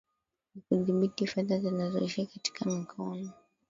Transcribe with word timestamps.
ni 0.53 0.61
kudhibiti 0.61 1.27
fedha 1.27 1.59
zinazoishia 1.59 2.25
katika 2.25 2.65
mikono 2.65 3.31